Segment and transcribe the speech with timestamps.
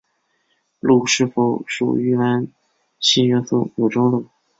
[0.79, 2.47] 镥是否属于镧
[2.99, 4.25] 系元素有争论。